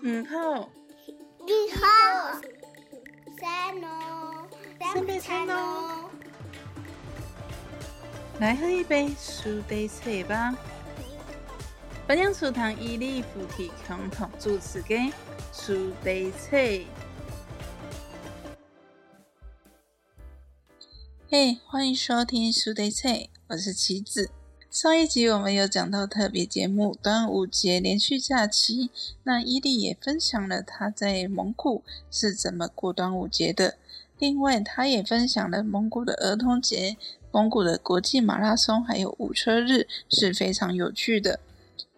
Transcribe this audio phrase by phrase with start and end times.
[0.00, 0.70] 五号，
[1.44, 2.40] 你好，
[3.40, 4.46] 三哦，
[4.78, 6.08] 三杯餐哦。
[8.38, 10.56] 来喝一杯苏打水吧。
[12.06, 15.12] 本酿醋糖伊利附体共同主持的
[15.52, 16.86] 苏打水。
[21.28, 24.30] 嘿，欢迎收听苏打水，我是棋子。
[24.80, 28.90] 上一集我们有讲到特别节目端午节连续假期，
[29.24, 31.82] 那伊利也分享了他在蒙古
[32.12, 33.74] 是怎么过端午节的。
[34.20, 36.96] 另外，他也分享了蒙古的儿童节。
[37.32, 41.40] 蒙古的国际马拉松还有舞车日是非常有趣的，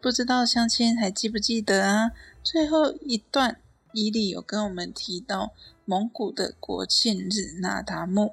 [0.01, 2.13] 不知道相亲还记不记得啊？
[2.43, 3.59] 最后一段
[3.93, 5.53] 伊利有跟我们提到
[5.85, 8.33] 蒙古的国庆日那达慕，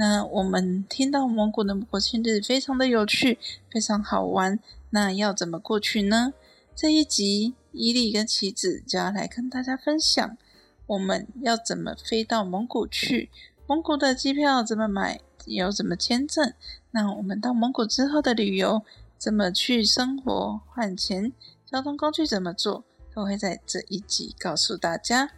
[0.00, 3.36] 那我们听到蒙古的国庆日非常的有趣，
[3.68, 6.32] 非常好玩，那要怎么过去呢？
[6.76, 10.38] 这一集伊利跟棋子就要来跟大家分享，
[10.86, 13.28] 我们要怎么飞到蒙古去，
[13.66, 15.20] 蒙古的机票怎么买？
[15.46, 16.52] 有怎么签证？
[16.92, 18.84] 那我们到蒙古之后的旅游
[19.18, 21.32] 怎么去生活换钱？
[21.66, 22.84] 交通工具怎么做？
[23.12, 25.32] 都会在这一集告诉大家。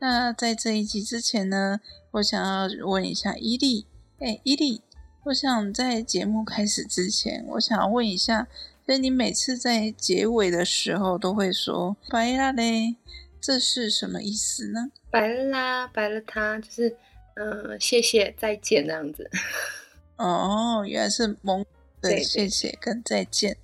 [0.00, 1.80] 那在这一集之前呢，
[2.18, 3.86] 我想要问一下伊利，
[4.18, 4.82] 哎，伊利，
[5.22, 8.48] 我想在节目开始之前，我想要问一下，
[8.84, 12.96] 所以你每次在结尾的时候都会说“白啦嘞”，
[13.40, 14.90] 这是什么意思呢？
[15.10, 16.96] 白了啦，白了他，就是。
[17.40, 19.30] 嗯，谢谢，再见，那样子。
[20.18, 21.64] 哦，原来是蒙
[22.00, 23.56] 的谢谢跟再见。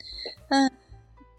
[0.49, 0.71] 那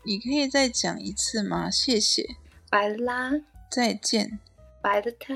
[0.04, 1.72] 你可以再讲一次吗？
[1.72, 2.28] 谢谢，
[2.70, 3.32] 拜啦，
[3.72, 4.38] 再见，
[4.82, 5.34] 白了他。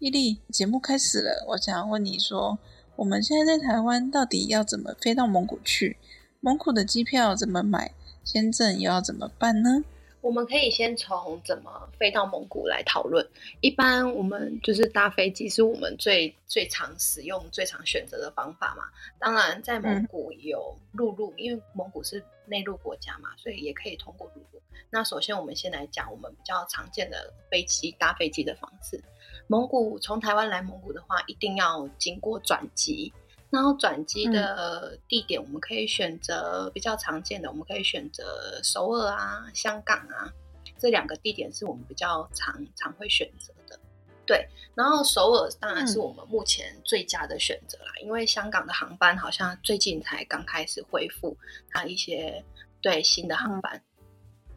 [0.00, 2.58] 伊利，节目开始了，我想问你说，
[2.96, 5.96] 我们现在在台湾到底要怎么飞到蒙古去？
[6.40, 7.92] 蒙古的机票怎么买？
[8.24, 9.84] 签证又要怎么办呢？
[10.20, 13.26] 我们可以先从怎么飞到蒙古来讨论。
[13.60, 18.84] 一般我们就是搭飞机，是我们最最常使用、最常选择的方法嘛。
[19.18, 24.60] 当然，在蒙古有陆路，因为蒙古是内陆国家嘛，所以也可以通过陆路。
[24.90, 28.98] 那首先，我们先来讲我们比较常见的飞机搭飞机的方式。
[29.46, 33.12] 蒙古从台湾来蒙古的话，一定要经过转机。
[33.50, 40.32] 然后转机的地点，我们可以选择比较常见的，我们可以选择首尔啊、香港啊
[40.76, 43.78] 这两个地点是我们比较常常会选择的。
[44.26, 44.44] 对，
[44.74, 51.36] 然后首尔当然是我们目前最佳的选择啦，因为香港的航班好像最近才刚开始恢复
[51.70, 52.42] 它一些
[52.80, 53.80] 对新的航班。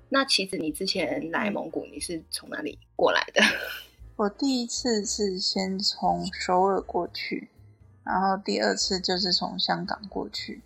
[0.10, 3.44] 那其实你之前来蒙古，你是从哪里过来的？
[4.18, 7.50] 我第一次是先从首尔过去。
[8.04, 10.62] 然后第二次就是从香港过去，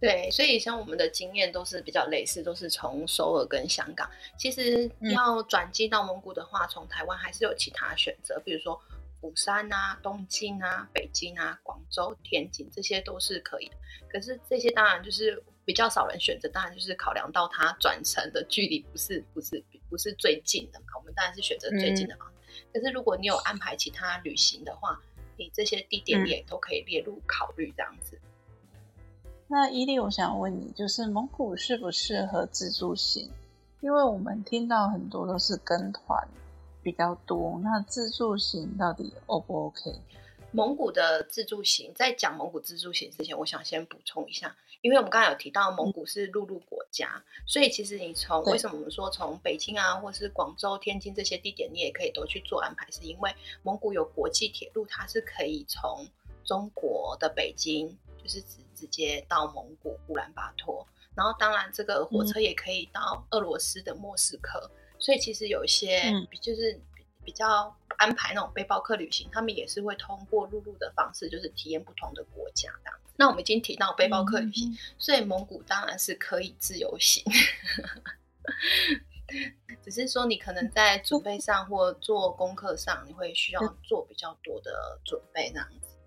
[0.00, 4.08] 对，所以像我们的经验都是比较类似，都是从首尔跟香港。
[4.38, 8.80] 其实要转机到蒙古的话，从台湾还是有其他选择，比如说
[9.20, 13.74] 釜山啊、东京啊、北京啊、广州、天津，这些都是可以的。
[14.08, 22.34] 可是这些当然就是比较少人选择，当然就是考量到它转乘的距离不是不是不是最近的嘛，我们当然是选择最近的方式。
[22.72, 25.00] 可是如果你有安排其他旅行的话，
[25.36, 28.18] 你这些地点也都可以列入考虑，这样子。
[29.46, 33.30] 那伊利，我想问你，就是蒙古适不适合自助行？
[33.80, 36.28] 因为我们听到很多都是跟团
[36.82, 39.92] 比较多，那自助行到底 O 不 OK？
[40.52, 44.54] 蒙古的自助行，在讲蒙古自助行之前，我想先补充一下。
[44.82, 56.06] 因为我们刚才有提到蒙古是陆路国家，所以其实你从为什么我们说从北京啊，或是广州、天津这些地点，你也可以都去做安排，是因为蒙古有国际铁路，它是可以从
[56.44, 57.88] 中国的北京，
[58.22, 66.80] 就是直直接到蒙古乌兰巴托，然后当然这个火车也可以到俄罗斯的莫斯科，所以其实有一些就是
[67.22, 72.98] 比较安排那种背包客旅行，他们也是会通过陆路的方式，就是体验不同的国家这样。
[73.16, 77.22] 那我们已经提到背包客旅行，所以蒙古当然是可以自由行，
[79.84, 85.98] 只是说你可能在准备上或做功课上，你会需要做比较多的准备这样子。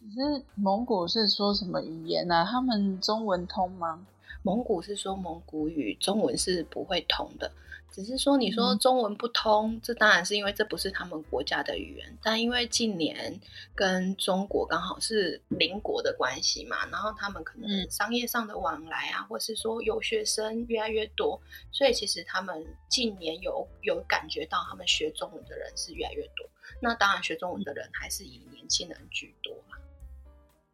[0.00, 2.46] 可是蒙古是说什么语言呢？
[2.50, 4.06] 他们中文通吗？
[4.42, 7.52] 蒙古是说蒙古语，中文是不会通的。
[7.92, 12.18] 只是说，你说中文不通，这当然是因为这不是他们国家的语言。
[12.22, 13.38] 但因为近年
[13.74, 21.38] 跟中国刚好是邻国的关系嘛，然后他们可能商业上的往来啊，或是说有学生越来越多，
[21.70, 26.48] 所以其实他们近年有有感觉到他们学中文的人是越来越多。
[26.80, 29.78] 那当然，学中文的人还是以年轻人居多啦。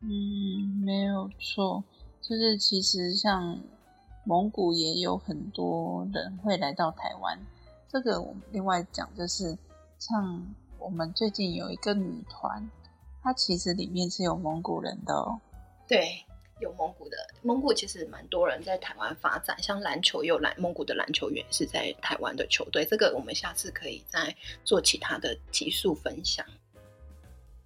[0.03, 1.82] 嗯，没有错，
[2.23, 3.61] 就是其实像。
[4.29, 7.39] 蒙古也有很多人会来到台湾，
[7.89, 9.57] 这个我们另外讲，就是
[9.99, 10.47] 像
[10.79, 12.69] 我们最近有一个女团，
[13.23, 15.41] 它其实里面是有蒙古人的哦。
[15.89, 16.23] 对，
[16.61, 26.45] 有蒙古的，蒙古其实蛮多人在台湾发展，像篮球也有篮蒙古的篮球员是在台湾的球队，这个我们下次可以再做其他的集数分享。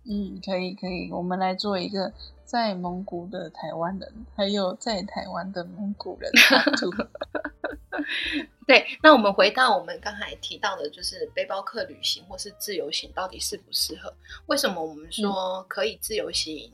[0.04, 2.12] 嗯，可以可以，我们来做一个
[2.52, 6.30] 在蒙古的台湾人，还有在台湾的蒙古人
[6.76, 6.90] 图。
[8.68, 14.12] 对，那我们回到我们刚才提到的，就是背包客旅行或是自由行到底适不适合？
[14.44, 16.70] 为什么我们说可以自由行，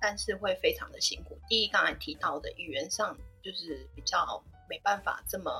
[0.00, 1.38] 但是会非常的辛苦？
[1.48, 5.52] 第一，刚才提到的语言上就是比较没办法这么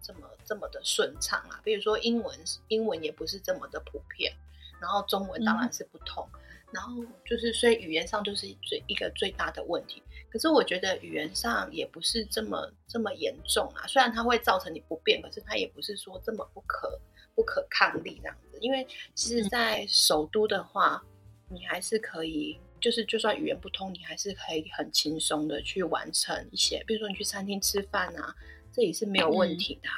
[0.00, 2.38] 这么这么的顺畅啊，比如说英文，
[2.68, 4.32] 英文也不是这么的普遍，
[4.80, 6.26] 然后中文当然是不通。
[6.72, 10.02] 然后就是，所以语言上就是最一个最大的问题。
[10.30, 13.86] 可是我觉得语言上也不是这么这么严重啊。
[13.86, 17.00] 虽然它会造成你不便，可是它也不是说这么不可
[17.34, 18.58] 不可抗力这样子。
[18.60, 21.02] 因为其实，在首都的话，
[21.48, 28.34] 你还是可以，就是就算语言不通，你还是可以很轻松的去完成一些，比如说你去餐厅吃饭啊，
[28.72, 29.88] 这也是没有问题的。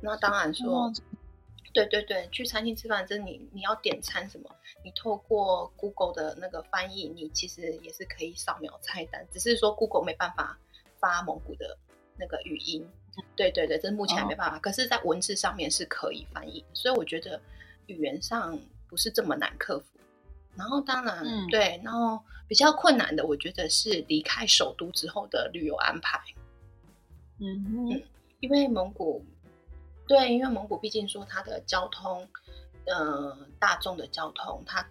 [0.00, 0.92] 那当然说。
[1.72, 4.50] 对对对，去餐厅吃饭，就是你你要点餐什么，
[4.84, 10.58] 你透过 Google 的那个翻译，你其实也是可以扫描菜单，只是说 Google 没办法
[10.98, 11.78] 发蒙古的
[12.18, 12.86] 那个语音。
[13.36, 17.40] 对对对，这目前没办法，可是，在文字上面是可以翻译，所以我觉得
[17.86, 18.58] 语言上
[18.88, 19.98] 不是这么难克服。
[20.56, 26.18] 然后当然，对，然后比较困难的，我觉得是离开首都之后的旅游安排。
[27.38, 28.02] 嗯嗯，
[28.40, 29.24] 因为蒙古。
[30.06, 32.28] 对，因为蒙古毕竟说它的交通，
[32.86, 34.86] 呃，大众的交通，它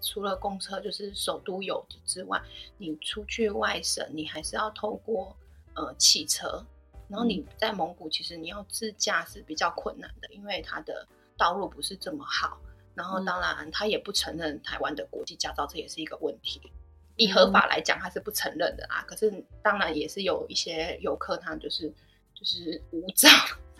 [0.00, 2.40] 除了公车就是首都有之外，
[2.78, 5.36] 你出去外省，你还是要透过
[5.74, 6.64] 呃汽车。
[7.08, 11.04] 然后你在蒙古，其实你要自驾是比较困难的，因为它的
[11.36, 12.56] 道路不是这么好。
[12.94, 16.60] 然后当然，它也不承认台湾的国际驾照，这也是一个问题。
[17.16, 19.02] 以合法来讲，它是不承认的啊。
[19.08, 21.92] 可是当然也是有一些游客，他就是
[22.40, 23.28] 就是无照。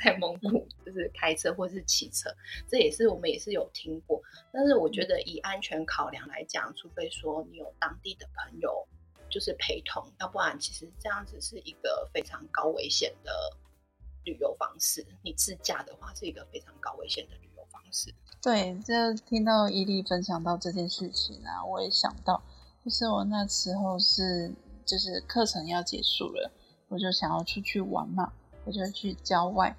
[0.03, 2.35] 在蒙古就是开车或是骑车，
[2.67, 4.19] 这也是我们也是有听过。
[4.51, 8.89] 但是我觉得以安全考量来讲，除非说你有当地的朋友
[9.29, 13.31] 就是陪同，要不然其实这样子是一个非常高危险的
[14.25, 15.07] 旅游方式。
[15.23, 18.15] 你自驾的话是一个非常高危险的旅游方式。
[18.41, 22.43] 对，这听到伊利分享到这件事情啊，我也想到，
[22.83, 24.51] 就是我那时候是
[24.87, 26.51] 就是课程要结束了，
[26.89, 28.33] 我就想要出去玩嘛。
[28.65, 29.77] 我就去郊外，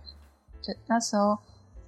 [0.62, 1.38] 就那时候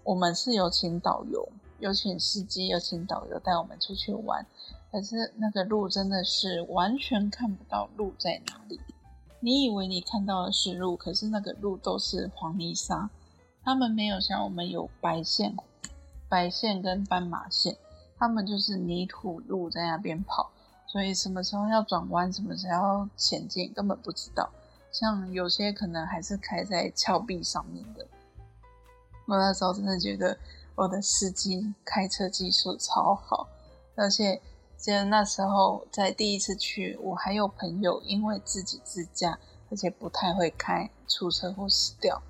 [0.04, 1.48] 我们是有请导游，
[1.80, 4.45] 有请司机，有请导游带我们出去玩。
[4.92, 8.80] 可是那个路真的是完全看不到路在哪里。
[9.40, 13.10] 你以为你看到的是路，可是那个路都是黄泥沙。
[13.63, 15.56] 他们没有像我们有白线、
[16.30, 17.75] 白线跟斑马线，
[18.18, 20.51] 他们就是泥土路在那边跑，
[20.86, 24.50] 所以什么时候要转弯，什么时候要前进，根本不知道。
[24.94, 28.07] 像有些可能还是开在峭壁上面的，
[29.25, 30.38] 我那时候真的觉得
[30.75, 33.50] 我的司机开车技术超好，
[33.95, 34.40] 而且
[34.78, 39.40] 记得那时候在第一次去，我还有朋友因为自己自驾，
[39.72, 42.22] 而且不太会开，出车祸死掉。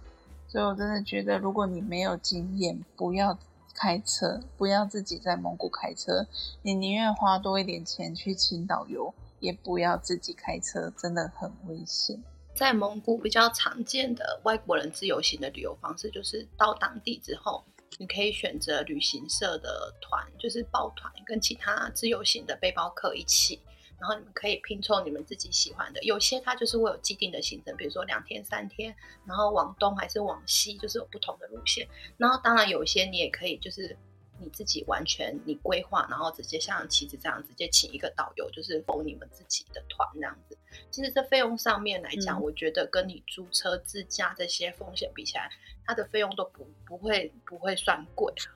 [0.48, 3.38] 所以我真的觉得，如果你没有经验，不要
[3.74, 6.28] 开车，不要自己在蒙古开车，
[6.62, 12.24] 你宁愿花多一点钱去请导游，也不要自己开车，真的很危险。
[12.56, 17.64] 在蒙古比较常见的外国人自由行的旅游方式，就是到当地之后，
[17.98, 23.60] 你可以选择旅行社的团，就是抱团，跟其他自由行的背包客一起，
[24.00, 26.04] 然后你们可以拼凑你们自己喜欢的。
[26.04, 28.96] 有些它就是会有既定的行程，比如说两天三天，
[29.26, 31.88] 然后往东还是往西，就是有不同的路线。
[32.18, 33.98] 然后当然有一些你也可以就是。
[34.40, 40.58] 你自己完全你规划，然后直接像妻子这样直接请一个导游，就是否你们自己的团这样子。
[40.92, 45.50] 其实这费用上面来讲，我觉得跟你租车自驾这些风险比起来，
[45.86, 48.52] 它的费用都不不会不会算贵啊。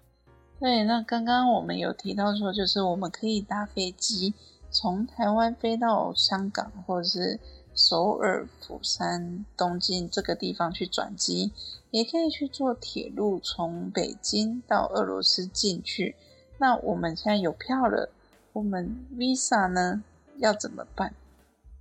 [0.59, 4.33] 对，那刚刚我们有提到说，就是我们可以搭飞机
[4.71, 7.39] 从台湾飞到香港，或者是。
[7.77, 11.51] 首尔、釜山、东京这个地方去转机，
[11.91, 16.15] 也可以去坐铁路从北京到俄罗斯进去。
[16.57, 18.09] 那我们现在有票了，
[18.51, 20.03] 我们 Visa 呢
[20.37, 21.13] 要怎么办？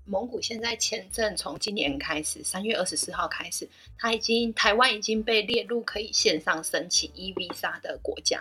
[0.04, 3.66] 蒙古现在签证从今年开始，三月二十四号开始，
[3.98, 8.38] 它已经台湾已经被列入可以线上申请 e Visa 的国家，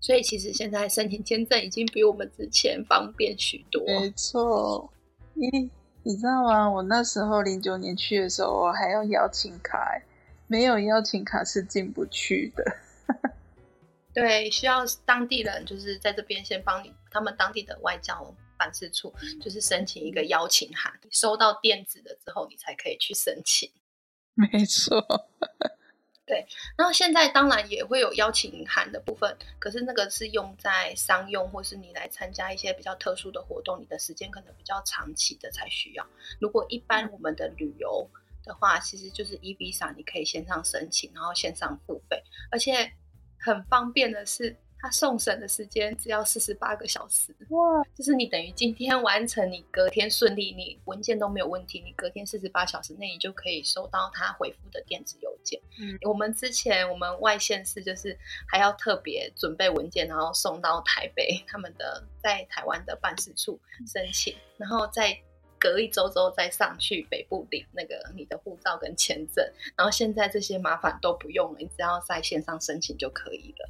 [0.00, 3.82] 所以其实现在申请签证已经比我们之前方便许多。
[3.84, 4.92] 没错，
[5.34, 5.70] 嗯。
[6.08, 6.70] 你知道吗？
[6.70, 10.00] 我那时候零九年去的时候，我还要邀请卡，
[10.46, 12.64] 没有邀请卡是进不去的。
[14.14, 23.70] 对，需要当地人就是在这边先帮你，他们当地的外交办事处就是申请一个邀请函，收到电子的之后，你才可以去申请。
[24.32, 25.04] 没错，
[26.76, 36.06] 然后现在当然也会有邀请函的部分，可是那个是用在商用，或是你来参加一些比较特殊的活动，你的时间可能比较长期的才需要。
[36.40, 38.08] 如果一般我们的旅游
[38.44, 42.92] 的话，其实就是 e visa，你可以线上申请，然后线上付费，而且
[43.38, 47.34] 很方便的是，它送审的时间只要四十八个小时。
[47.50, 55.60] 哇，就是你等于今天完成，你隔天顺利，你文件都没有问题，你隔天四十八小时内你就可以收到他回复的电子邮件。
[55.80, 58.16] 嗯，我们之前我们外县市就是
[58.46, 65.18] 还要特别准备文件，然后送到台北他们的在台湾的办事处申请，然后再
[65.58, 69.44] 隔一周之后再上去北部领那个你的护照跟签证。
[69.76, 73.68] 然后现在这些麻烦都不用了，你只要在线上申请就可以了。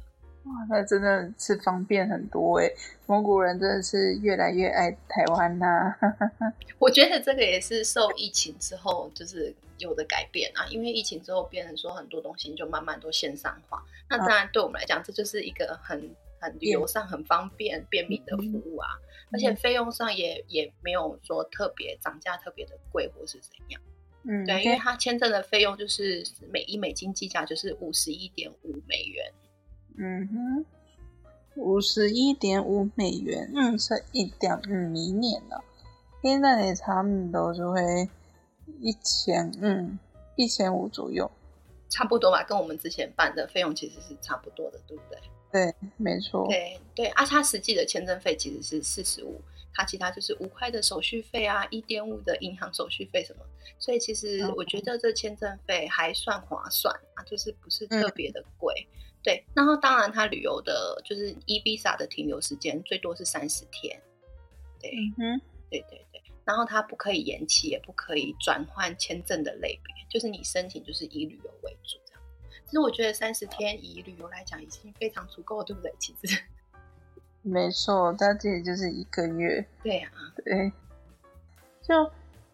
[0.49, 2.67] 哇，那真的是方便很多哎！
[3.05, 5.95] 蒙古人真的是越来越爱台湾呐、
[6.79, 18.87] 我觉得这个也是受疫情之后就是有的改变啊，因为疫情之后变成说很多东西就慢慢都线上化，那当然对我们来讲，这就是一个很很旅游上很方便便民的服务啊，
[19.31, 23.79] 而且费用上也也没有说特别涨价特别的贵或是怎样。
[24.23, 29.31] 嗯，对，因为它签证的费用就是每一美金计价就是五十一点五美元。
[30.01, 30.65] 嗯哼，
[31.55, 35.61] 五十一点五美元，嗯，是一点五米年了。
[36.21, 38.09] 现在也差不多就会
[38.79, 39.99] 一千，嗯，
[40.35, 41.29] 一千五左右。
[41.89, 45.19] 差不多吧，跟我们之前办的费用其实是差不多的，对不对？
[45.51, 46.47] 对，没错。
[46.47, 49.41] 对对，啊，他实际的签证费其实是四十五，
[49.73, 53.43] 他其他就是五块的手续费啊，一点五的银行手续费什么，
[53.79, 58.87] 所以其实嗯我觉得这签证费还算划算啊，就是不是特别的贵。
[59.21, 64.01] 对，然后当然它旅游的就是 e visa 的停留时间最多是三十天，
[64.79, 72.21] 对、嗯哼，对对对，然后它不可以延期，也不可以转换签证的类别，就是你申请就是以旅游为主这样。
[72.65, 75.93] 其实我觉得三十天以旅游来讲已经非常足够，对不对？
[75.99, 76.41] 其实，
[77.41, 79.65] 没错，它这里就是一个月。
[79.83, 80.11] 对啊，
[80.45, 80.71] 对，
[81.81, 82.11] 就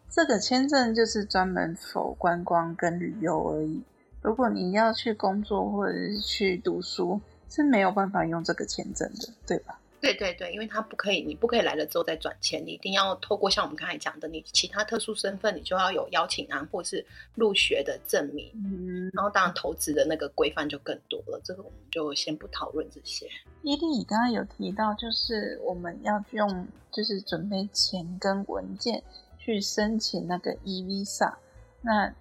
[0.10, 3.84] 这个签证就是专门否观光跟旅游而已。
[4.26, 9.80] 如果你要去工作或者是去读书，是没有办法用这个签证的，对吧？
[10.02, 17.06] 对对对，因为他不可以，你不可以来了之后再转签，你一定要透过像我们刚才讲的，你其他特殊身份，你就要有邀请函或是
[17.36, 18.52] 入学的证明。
[18.56, 23.28] 嗯，然后当然投资的那个规范就更多了，这个我们就先不讨论这些。
[23.62, 29.04] 伊利，你刚刚有提到，就是我们要用，就是准备钱跟文件
[29.38, 31.34] 去申请那个 e visa，
[31.82, 32.14] 那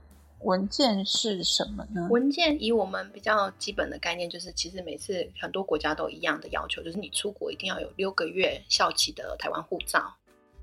[0.45, 2.07] 文件是什么呢？
[2.11, 10.15] 文件以我们比较基本的概念，就是其实每次很多国家都一样的要求，就是你出国一定要有六个月效期的台湾护照，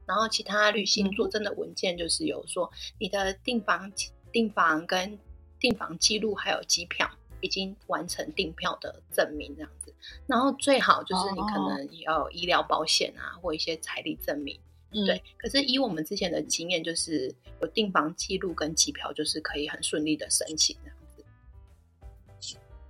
[0.05, 3.91] 然后其他旅行作证的文件就是有说你的订房、
[4.31, 5.17] 订房跟
[5.59, 7.09] 订房记录还有机票
[7.41, 9.93] 已经完成订票的证明这样子，
[10.27, 14.59] 然后最好就是你可能也要有医疗保险啊，或一些财力证明。
[14.93, 21.23] 嗯对，可是以我们之前的经验，就是有订房记录跟机票，就是可以很顺利的申请这样子。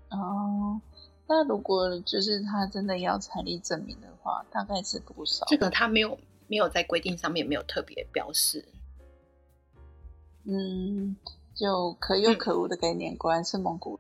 [0.10, 0.82] 哦，
[1.28, 5.46] 那如果就是他真的要财力证明的话，大概是多少？
[5.48, 8.66] 这个他没有没有在规定上面没有特别标示。
[10.44, 11.16] 嗯，
[11.54, 14.00] 就可有可无的概念，果然是蒙古。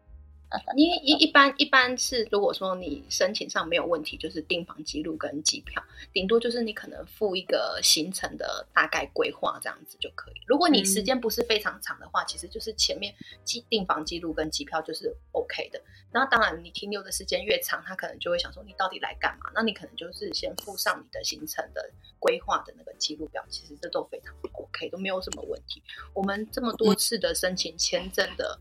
[0.75, 5.81] 因为一一般一般是，如果说你申请上没有问题，就是订房记录跟机票，
[6.11, 10.33] 顶多就是你可能付一个行程的大概规划这样子就可以。
[10.45, 13.15] 如果你时间不是非常长的话，其实就是前面
[13.45, 15.81] 记订房记录跟机票就是 OK 的。
[16.11, 19.49] 然后当然你停留的时间越长，他可能就会想说你到底来干嘛？
[19.55, 21.89] 那你可能就是先附上你的行程的
[22.19, 25.81] 规划的那个记录表，其实这都非常 OK，都没有什么问题。
[26.13, 28.59] 我们这么多次的申请签证的，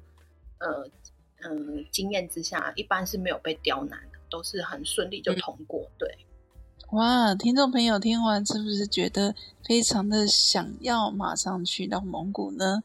[0.59, 0.89] 呃。
[1.43, 5.87] 嗯，经验之下，一般是没有被刁难的，都是很顺利就通过。
[5.99, 6.19] 对，
[6.93, 12.83] 哇，听众朋友听完是不是觉得非常的想要马上去到蒙古呢？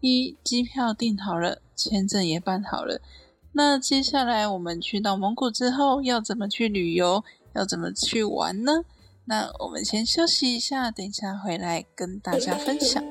[0.00, 3.00] 一机票订好了，签证也办好了，
[3.52, 7.24] 那接下来我们去到蒙古之后，要怎么去旅游？
[7.54, 8.84] 要怎么去玩呢？
[9.24, 13.02] 那我们先休息一下，等一下回来跟大家分享。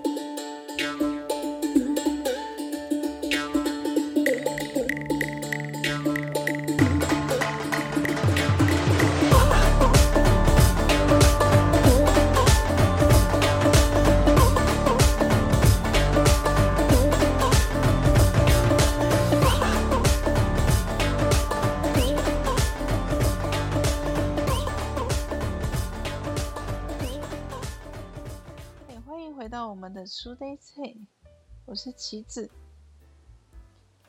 [30.27, 30.93] 苏 day 菜，
[31.63, 32.49] 我是棋子。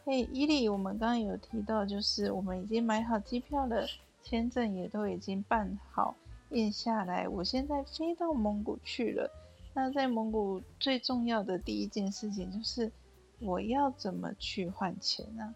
[0.05, 3.87] 嘿，伊利，我们刚刚有提到，就是我们已经买好机票了，
[4.25, 6.17] 签证也都已经办好，
[6.51, 7.29] 印下来。
[7.29, 9.31] 我现在飞到蒙古去了。
[9.73, 12.91] 那在蒙古最重要的第一件事情就是，
[13.39, 15.55] 我要怎么去换钱呢？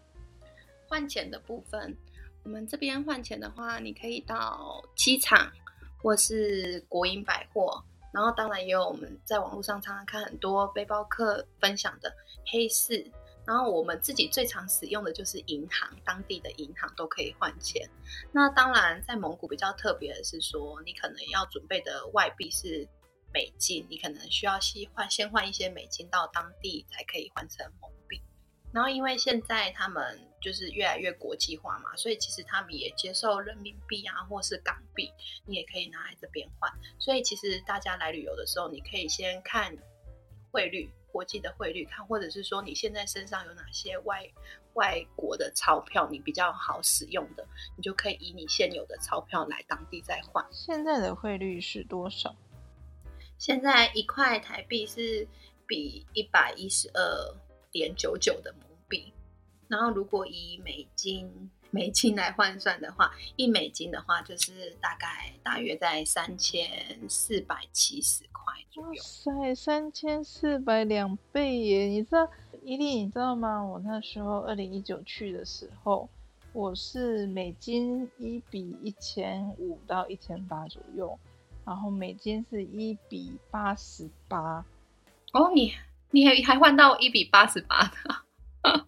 [0.87, 1.93] 换钱的部分，
[2.43, 5.51] 我们这边换钱的话，你可以到机场
[6.01, 12.13] 或是国营百货，然后当然也有我们在网络上常常看很多背包客分享的
[12.45, 13.11] 黑市，
[13.45, 17.89] 然后我们自己最常使用的就是银行，当地的银行都可以换钱。
[18.31, 22.87] 那当然，在蒙古比较特别的是说，你可能要准备的外币是。
[23.35, 27.89] 美金，你可能需要先换，先换一些美金到当地才可以换成蒙。
[28.73, 35.11] 然后，因为现在他们就是越来越国际化嘛，所以其实他们也接受人民币啊，或是港币，
[35.45, 36.71] 你也可以拿来这边换。
[36.99, 39.77] 所以，其实大家来旅游的时候，你可以先看
[40.51, 44.27] 汇率，国际的汇率看，或者是说你现在身上有哪些外
[44.73, 50.43] 外国的钞票，你比较好使用的，你就可以以你现有的钞票来当地再换。
[50.51, 52.35] 现在的汇率是多少？
[53.37, 55.27] 现在一块台币是
[55.67, 57.35] 比一百一十二
[57.73, 59.11] 点九九的蒙币，
[59.67, 66.69] 然后如果以美金美金来换算的话，一美金的话就是大概大约在三千
[67.09, 68.89] 四百七十块左右。
[68.89, 71.85] 哇塞，三千四百两倍耶！
[71.85, 72.29] 你知道
[72.61, 73.61] 伊利，你知道吗？
[73.65, 76.07] 我那时候二零一九去的时候，
[76.53, 81.17] 我是美金一比一千五到一千八左右。
[81.65, 84.65] 然后美金是一比八十八，
[85.31, 85.73] 哦，你
[86.13, 87.91] 你还还换到一比八十八
[88.63, 88.85] 的，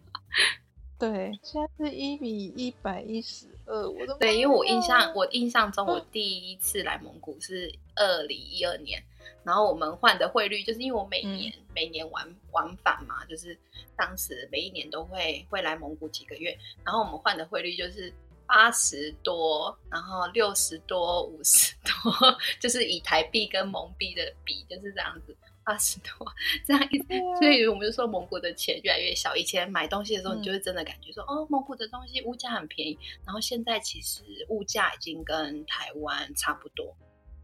[1.00, 9.04] 对，现在是一比一百一十二，我都对，因为我印象我印象中我第一次来蒙古是二零一二年，
[9.44, 13.58] 然后我们换的汇率就是因为我每年每年往往返嘛，就是
[13.96, 18.14] 当时每一年都会会来蒙古几个月，然后我们换的汇率就是。
[18.48, 22.14] 八十多，然后六十多，五十多，
[22.62, 25.36] 就是以台币跟蒙币的比，就是这样子，
[25.66, 26.32] 八十多
[26.64, 27.00] 这样一，
[27.40, 29.36] 所以我们就说蒙古的钱越来越小。
[29.36, 32.98] 以前买东西的时候，你就会真的感觉说，哦，蒙古的东西物价很便宜。
[33.26, 36.96] 然后现在其实物价已经跟台湾差不多，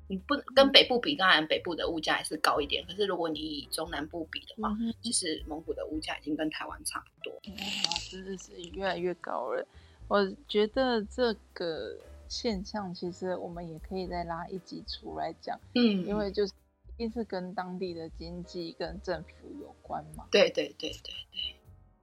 [0.07, 2.85] 你不跟北部比，当然北部的物价还是高一点。
[2.85, 4.69] 可是如果你以中南部比的话，
[5.01, 7.33] 其实蒙古的物价已经跟台湾差不多。
[7.33, 9.65] 哇，真的是越来越高了。
[10.07, 16.60] 我觉得这个现象，其实我们也可以再拉一集出来讲，嗯，因为就是一
[17.01, 20.27] 定是跟当地的经济跟政府有关嘛。
[20.31, 21.55] 对对对对对。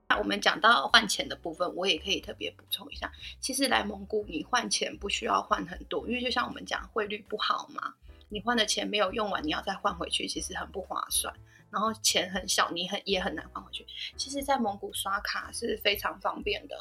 [0.09, 7.93] 那我们讲到换钱的部分，我也可以特别补充一下，其实来蒙古你换钱不需要换很多，因为就像我们讲汇率不好嘛，
[8.27, 11.33] 你换的钱没有用完，你要再换回去，其实很不划算。
[11.71, 13.85] 然后钱很小，你很也很难换回去。
[14.17, 16.75] 其实，在蒙古刷卡是非常方便的。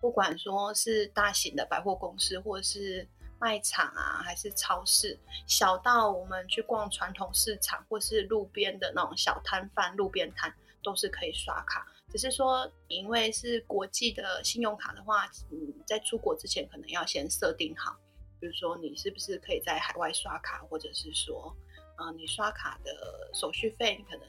[0.00, 3.06] 不管说是大型的百货公司，或者是
[3.40, 11.86] 卖场啊，还是超市，小到我们去逛传统市场，或是路边的那种小摊贩、路边摊，都是可以刷卡。
[12.08, 17.96] 只是说，因为是国际的信用卡的话，嗯，在出国之前可能要先设定好，
[18.38, 21.56] 比如说你是不是可以在海外刷卡，或者是说，
[21.96, 24.26] 呃，你刷卡的手续费可能。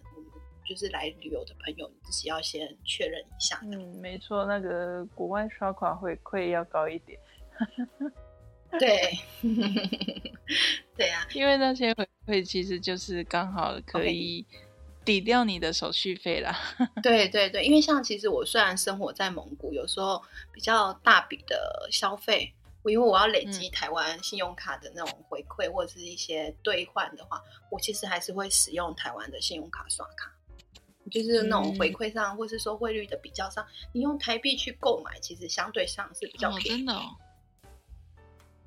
[0.63, 3.59] 就是来旅游的朋友，你自己要先确认一下。
[3.63, 7.19] 嗯，没错，那个国外刷卡回馈要高一点。
[8.79, 9.19] 对，
[10.95, 14.45] 对啊，因为那些回馈其实就是刚好可以
[15.03, 16.57] 抵掉你的手续费啦。
[17.03, 22.53] 对对对，因为像其实我虽然生活在蒙古，有时候比较大笔的消费，
[22.83, 30.31] 我因为我要累积台湾信用卡的那种回馈或者是一些兑换的话，我其实还是会使用台湾的信用卡刷卡。
[31.09, 36.77] 就是那种回馈上，或是说汇率的比较上，你用台币去购买，其实相对上是比较便宜。
[36.77, 36.95] 真的。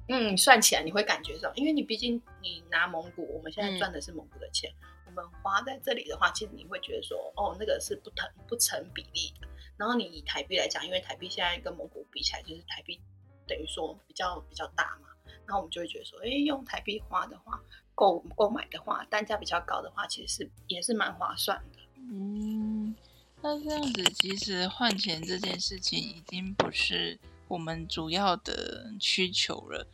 [0.09, 4.71] 嗯，算起来你会感觉上，因为你毕竟你拿蒙古，我们现在赚的是蒙古的钱，
[5.07, 9.49] 我们花在这里的话，其实你会觉得说，哦，那个是不成不成比例的。
[9.77, 13.01] 然后你以台币来讲，因为台币现在跟蒙古比起来，就是台币
[13.47, 15.09] 等于说比较比较大嘛，
[15.47, 17.61] 然后我们就会觉得说，哎，用台币花的话，
[17.95, 21.79] 购购买的话，单价比较高的话，其实是也是蛮划算的。
[21.97, 22.95] 嗯，
[23.41, 29.87] 那这样子其实换钱这件事情已经不是我们主要的需求了，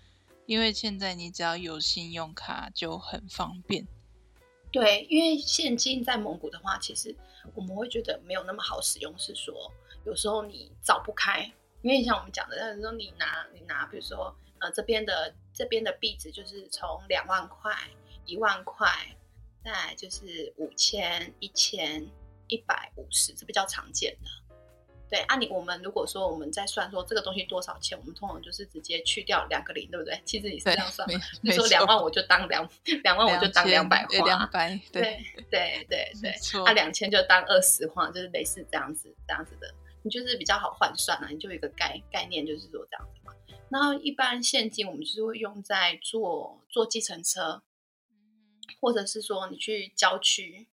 [0.47, 3.87] 因为现在你只要有信用卡就很方便。
[4.73, 7.15] 对，因为现金在蒙古的话，其实
[7.55, 9.73] 我们会觉得没有那么好使用，是说
[10.05, 11.51] 有时候你找不开，
[11.83, 17.73] 因为像我们讲的，那时候你拿你拿，比如说呃这边的这边的币值就是从两万块、
[18.27, 18.89] 一万块。
[19.63, 22.09] 再就是五千、一千、
[22.49, 24.31] 一百五十，这比较常见的。
[25.11, 30.23] 对，按你我们如果说我们在算说这个东西多少钱，我们通常就是直接去掉两个零，对不对？
[30.25, 32.71] 其实你是这样算对嘛，没就说两万我就当两
[33.03, 35.21] 两万我就当两百花两花，百，对，
[35.51, 36.31] 对对对
[36.65, 43.33] 啊，两千就当二十花，就是类似这样子这样子的，你就是比较好换算啊，你就有一个概概念，就是说这样子嘛。
[43.69, 47.63] 然后一般现金我们就是会用在坐坐计程车，
[48.81, 50.69] 或者是说你去郊区。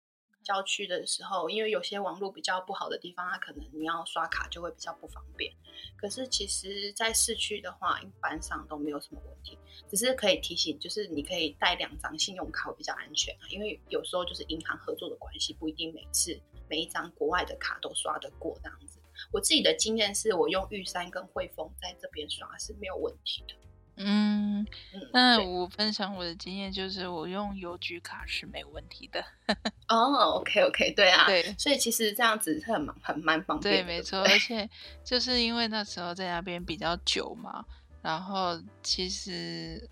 [0.45, 5.53] 郊区的时候，因为有些网络比较不好的地方，它可能你要刷卡就会比较不方便。
[5.97, 9.59] 可是其实，在市区的话，一般上都没有什么问题。
[9.89, 19.01] 只是可以提醒，就是你可以带两张信用卡会比较安全啊，因为有时候就是银行合作的关系，不一定每次每一张国外的卡都刷得过这样子。
[19.33, 23.55] 我自己的经验是我用玉山跟汇丰在这边刷是没有问题的。
[23.97, 29.25] 嗯，嗯，那我分享我的经验，就是我用邮局卡是没问题的。
[29.89, 31.55] 哦，OK OK，对啊，对。
[31.59, 34.29] 所以其实这样子是很蛮很蛮方便对，没错，而？
[34.39, 34.69] 且
[35.05, 37.65] 就是因为那时候在那边比较久嘛，
[38.03, 39.89] 然后其实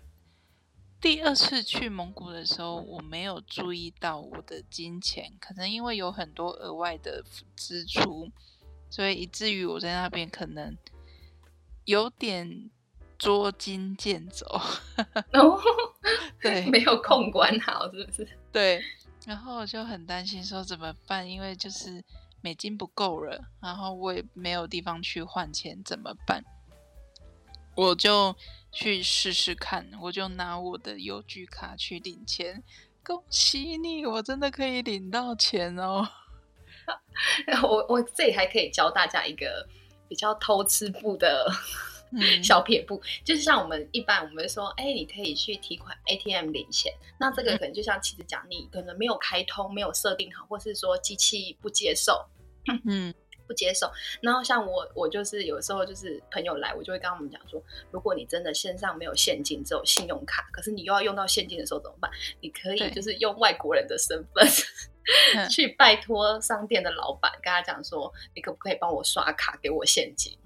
[0.99, 7.23] 第二次去蒙古的时候，我没有注意到我的金钱，可能因为有很多额外的
[7.55, 8.29] 支出，
[8.89, 10.77] 所以以至于我在那边可能
[11.85, 12.69] 有点
[13.17, 14.45] 捉襟见肘。
[15.33, 15.59] 哦，
[16.41, 18.27] 对 没有控管好，是不是？
[18.51, 18.83] 对，
[19.25, 22.03] 然后我就很担心说怎么办，因为就是
[22.41, 26.43] 美金不够了，然后我也没有地方去换钱，怎么办？
[27.75, 28.35] 我就
[28.71, 32.63] 去试试看，我就拿我的邮局卡去领钱。
[33.03, 36.07] 恭喜你，我真的可以领到钱哦！
[37.63, 39.67] 我我这里还可以教大家一个
[40.07, 41.51] 比较偷吃步的
[42.15, 52.25] 嗯 小撇步，就是像我们一般我们会说，哎、你可以去提款 ATM 领钱，那这个可能就像其实讲，你可能没有开通，没有设定好，或是说机器不接受，
[52.85, 53.13] 嗯
[53.45, 53.91] 不接受。
[54.21, 62.09] 然后像我，我就是有时候就是朋友来，我就会跟他们讲说，如果你真的线上没有现金，只有信用卡，可是你又要用到现金的时候怎么办？
[62.39, 64.47] 你可以就是用外国人的身份
[65.35, 70.37] 嗯 去拜托商店的老板，跟他讲说，你可不可以帮我刷卡给我现金？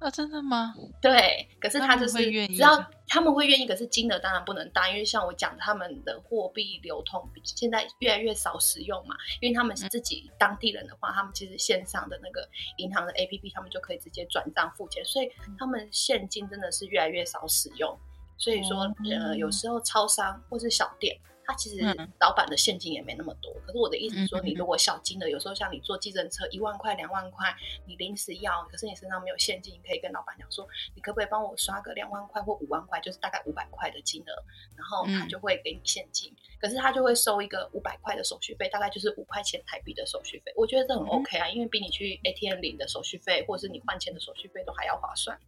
[0.00, 0.74] 啊，真的吗？
[1.00, 17.94] 对，可是他他就是愿意只要他们会愿意，可是金额当然不能大，因为像我讲，他们的货币流通比现在越来越少使用嘛，因为他们是自己当地人的话，他们其实线上的那个银行的 APP，他们就可以直接转账付钱，所以他们现金真的是越来越少使用。
[18.38, 21.14] 所以说，哦呃，有时候超商或是小店，
[21.50, 23.52] 它其实嗯老板的现金也没那么多。
[23.66, 27.54] 可是我的意思是说，你如果小金额，有时候像你坐计程车一万块、两万块，
[27.86, 34.32] 你临时要，可是你身上没有现金，你可以跟老板讲说，你可不可以帮我刷个两万块或五万块，就是大概五百块的金额，
[34.76, 40.52] 然后他嗯就会给你现金，可是他就会收一个五百块的手续费，大概就是五块钱台币的手续费。
[40.56, 45.38] 我觉得这很嗯 OK 啊，因为比你去 ATM 领的手续费，或者是你换钱的手续费都还要划算。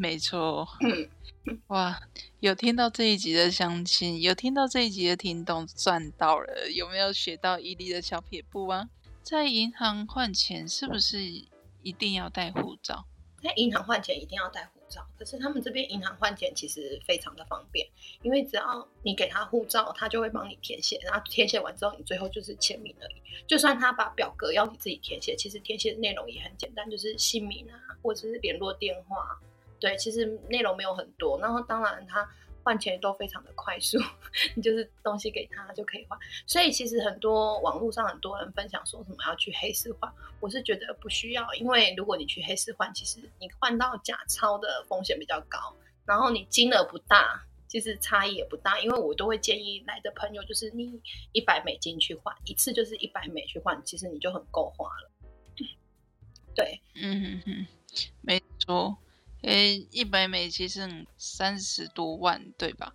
[0.00, 0.66] 没错。
[0.80, 2.00] 嗯，哇，
[2.40, 8.88] 有听到这一集的相亲，有听到这一集的听懂赚到了，有没有学到伊利的小撇步啊？
[9.22, 11.22] 在银行换钱是不是
[11.82, 13.04] 一定要带护照？
[13.42, 17.86] 在银行换钱一定要带护照，可是他们这边银行换钱其实非常的方便，
[18.22, 23.22] 因为只要你给他护照，他就会帮你填写，然后填写完之后，你最后就是签名而已。
[23.46, 29.40] 就算他把表格要你自己填写，其实填写的内容也很简单，就是姓名啊，或者是联络电话，
[29.80, 31.40] 对，其实内容没有很多。
[31.40, 32.28] 然后当然他
[32.62, 33.98] 换钱都非常的快速，
[34.54, 36.18] 你就是东西给他就可以换。
[36.46, 48.78] 所以其实很多网络上很多人分享说什么要去黑市换，我是觉得不需要，因为如果你去黑市换，其实你换到假钞的风险比较高，然后你金额不大，其实差异也不大。
[48.80, 51.00] 因为我都会建议来的朋友，就是你
[51.32, 55.10] 一百美金去换一次，就是一百美去换，其实你就很够花了。
[56.54, 57.66] 对，嗯哼哼，
[58.20, 58.98] 没错。
[59.42, 62.94] 诶，一百美其实三十多万，对吧？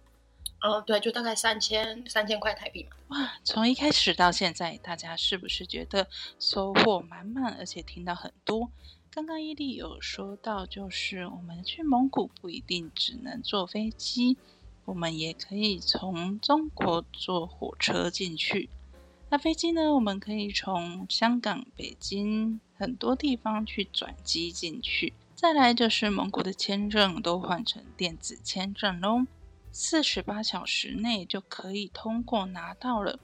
[0.62, 2.91] 哦，对，就大概三千三千块台币嘛。
[3.10, 6.08] 哇，从一开始到现在，大家是不是觉得
[6.39, 8.71] 收获满满，而且听到很多？
[9.12, 14.38] 刚刚伊利有说到，就是我们去蒙古不一定只能坐飞机，
[14.86, 18.69] 我们也可以从中国坐火车进去。
[19.29, 25.13] 那飞机呢，我们可以从香港、北京很多地方去转机进去。
[25.36, 29.28] 再来就是蒙古的签证都换成电子签证喽。
[29.69, 33.19] 四十八小时内就可以通过拿到了。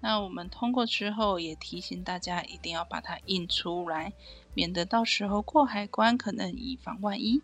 [0.00, 4.12] 那我们通过之后，也提醒大家一定要把它印出来，
[4.54, 7.42] 免得到时候过海关可能以防万一。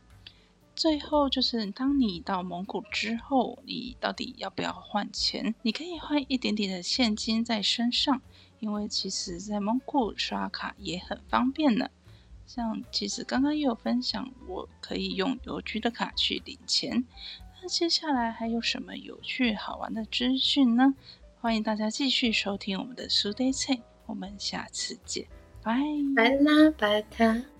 [0.77, 5.57] 最后就是当你到蒙古之后，你到底要不要换钱？
[5.62, 8.22] 你可以换一点点的现金在身上，
[8.61, 11.90] 因为其实在蒙古刷卡也很方便呢。
[12.46, 17.04] 像其实刚刚也有分享，我可以用邮局的卡去领钱。
[17.61, 20.94] 那接下来还有什么有趣好玩的资讯呢？
[21.40, 25.26] 欢迎大家继续收听我们的 Suday 菜，我们下次见，
[25.62, 25.80] 拜
[26.14, 27.53] 拜啦，拜他。